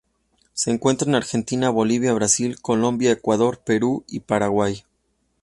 Se 0.53 0.71
encuentra 0.71 1.07
en 1.07 1.13
Argentina, 1.13 1.69
Bolivia, 1.69 2.11
Brasil, 2.13 2.59
Colombia, 2.59 3.11
Ecuador, 3.11 3.59
Perú 3.63 4.03
y 4.07 4.21
Paraguay. 4.21 4.83